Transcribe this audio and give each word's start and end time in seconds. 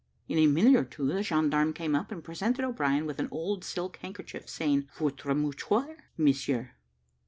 In 0.27 0.39
a 0.39 0.47
minute 0.47 0.75
or 0.75 0.83
two, 0.83 1.05
the 1.13 1.21
gendarme 1.21 1.73
came 1.73 1.93
up 1.93 2.11
and 2.11 2.23
presented 2.23 2.65
O'Brien 2.65 3.05
with 3.05 3.19
an 3.19 3.27
old 3.29 3.63
silk 3.63 3.97
handkerchief, 3.97 4.49
saying, 4.49 4.89
"Votre 4.97 5.35
mouchoir, 5.35 5.95
monsieur." 6.17 6.71